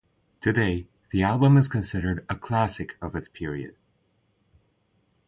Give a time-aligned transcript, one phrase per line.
[0.41, 3.75] Today, the album is considered a classic of its period.